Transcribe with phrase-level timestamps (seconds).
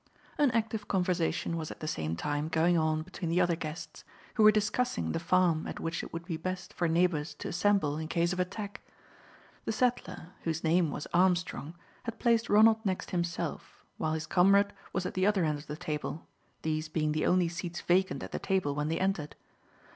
[0.39, 4.41] An active conversation was at the same time going on between the other guests, who
[4.41, 8.07] were discussing the farm at which it would be best for neighbours to assemble in
[8.07, 8.81] case of attack.
[9.65, 11.75] The settler, whose name was Armstrong,
[12.05, 15.77] had placed Ronald next himself, while his comrade was at the other end of the
[15.77, 16.25] table,
[16.63, 19.35] these being the only seats vacant at the table when they entered.